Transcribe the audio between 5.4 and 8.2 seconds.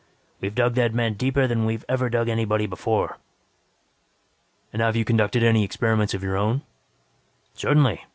any experiments of your own?" "Certainly.